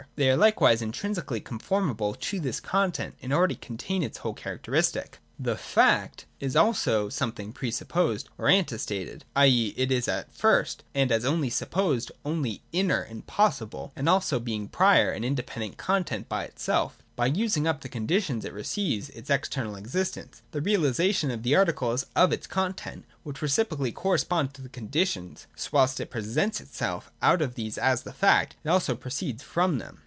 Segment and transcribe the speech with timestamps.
[0.17, 5.11] They are likewise intrinsically conformable to this content, and already contain its whole characteristic.
[5.11, 5.17] b.
[5.45, 9.47] The Fact is also (a) something pre supposed or ante stated, i.
[9.47, 9.73] e.
[9.77, 11.23] it is at first, and as
[11.55, 16.97] supposed, only inner and possible, and also, being prior, an independent con tent by itself
[17.13, 21.55] (/3) By using up the conditions, it receives its external existence, the realisation of the
[21.55, 26.61] articles of its content, which reciprocally correspond to the conditions, so that whilst it presents
[26.61, 29.97] itself out of these as the fact, it also proceeds from them.